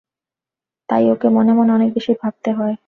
[0.89, 2.75] তাই ওকে মনে মনে অনেক বেশি ভাবতে হয়।